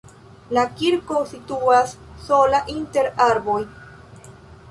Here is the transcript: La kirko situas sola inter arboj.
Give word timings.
La 0.57 0.61
kirko 0.77 1.19
situas 1.31 1.93
sola 2.29 2.61
inter 2.77 3.09
arboj. 3.29 3.61